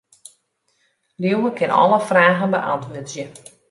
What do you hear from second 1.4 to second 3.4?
kin alle fragen beäntwurdzje.